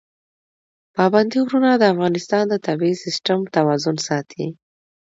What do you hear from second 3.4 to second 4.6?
توازن ساتي.